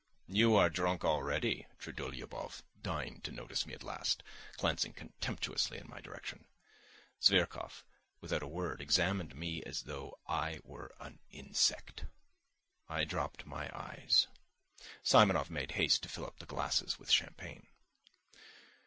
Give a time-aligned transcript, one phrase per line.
[0.25, 4.23] "You are drunk already." Trudolyubov deigned to notice me at last,
[4.57, 6.47] glancing contemptuously in my direction.
[7.21, 7.83] Zverkov,
[8.19, 12.05] without a word, examined me as though I were an insect.
[12.89, 14.25] I dropped my eyes.
[15.03, 17.67] Simonov made haste to fill up the glasses with champagne.